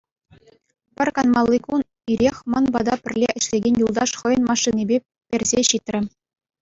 Пӗр 0.95 1.07
канмалли 1.15 1.59
кун 1.65 1.81
ирех 2.11 2.37
ман 2.53 2.65
пата 2.77 2.95
пӗрле 3.03 3.29
ӗҫлекен 3.37 3.75
юлташ 3.85 4.11
хӑйӗн 4.23 4.43
машинипе 4.51 4.97
персе 5.29 5.59
ҫитрӗ. 5.71 6.01